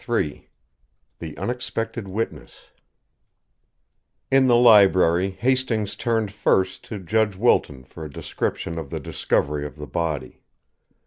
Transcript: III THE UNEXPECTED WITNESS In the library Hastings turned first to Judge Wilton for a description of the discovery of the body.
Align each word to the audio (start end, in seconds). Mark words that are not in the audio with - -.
III 0.09 0.49
THE 1.19 1.37
UNEXPECTED 1.37 2.07
WITNESS 2.07 2.71
In 4.31 4.47
the 4.47 4.55
library 4.55 5.29
Hastings 5.29 5.95
turned 5.95 6.31
first 6.33 6.83
to 6.85 6.97
Judge 6.97 7.35
Wilton 7.35 7.83
for 7.83 8.03
a 8.03 8.09
description 8.09 8.79
of 8.79 8.89
the 8.89 8.99
discovery 8.99 9.63
of 9.63 9.75
the 9.75 9.85
body. 9.85 10.41